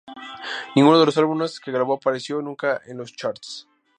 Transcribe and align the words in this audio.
Ninguno 0.75 0.99
de 0.99 1.05
los 1.05 1.17
álbumes 1.19 1.59
que 1.59 1.71
grabó 1.71 1.93
apareció 1.93 2.41
nunca 2.41 2.81
en 2.87 2.97
los 2.97 3.13
charts. 3.13 3.67